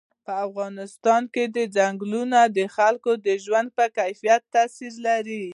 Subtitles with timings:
[0.25, 1.43] په افغانستان کې
[1.77, 5.45] ځنګلونه د خلکو د ژوند په کیفیت تاثیر کوي.